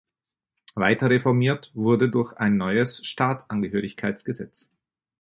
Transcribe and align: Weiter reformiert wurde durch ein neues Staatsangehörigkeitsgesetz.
Weiter 0.73 1.11
reformiert 1.11 1.69
wurde 1.75 2.09
durch 2.09 2.33
ein 2.35 2.57
neues 2.57 3.05
Staatsangehörigkeitsgesetz. 3.05 4.71